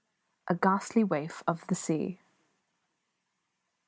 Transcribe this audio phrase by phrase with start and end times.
[0.47, 2.19] A GHASTLY WAIF OF THE SEA.